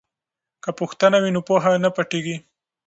[0.63, 2.37] که پوښتنه وي نو پوهه نه پټیږي.